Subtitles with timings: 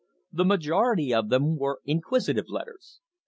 [0.33, 3.01] The majority of them were inquisitive letters.